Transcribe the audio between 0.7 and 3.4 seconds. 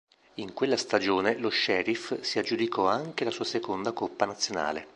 stagione lo Sheriff si aggiudicò anche la